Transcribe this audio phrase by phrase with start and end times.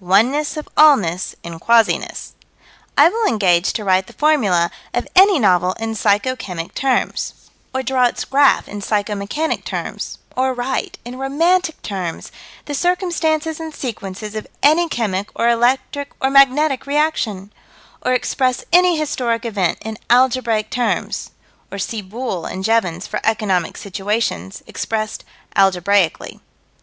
[0.00, 2.32] Oneness of allness in quasiness.
[2.96, 7.34] I will engage to write the formula of any novel in psycho chemic terms,
[7.74, 12.32] or draw its graph in psycho mechanic terms: or write, in romantic terms,
[12.64, 17.52] the circumstances and sequences of any chemic or electric or magnetic reaction:
[18.00, 21.32] or express any historic event in algebraic terms
[21.70, 25.22] or see Boole and Jevons for economic situations expressed
[25.54, 26.40] algebraically.